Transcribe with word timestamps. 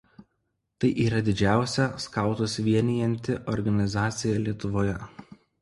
Tai 0.85 0.89
yra 1.03 1.19
didžiausia 1.27 1.85
skautus 2.05 2.57
vienijanti 2.69 3.39
organizacija 3.57 4.43
Lietuvoje. 4.49 5.01